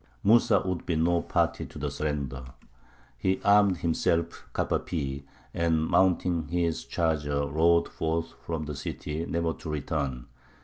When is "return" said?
9.69-10.25